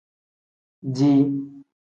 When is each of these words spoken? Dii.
Dii. 0.95 1.21